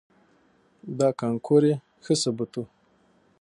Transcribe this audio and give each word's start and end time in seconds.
دا 0.99 1.09
کانکور 1.21 1.63
یې 1.69 1.75
ښه 2.03 2.13
ثبوت 2.21 2.53
و. 2.57 2.63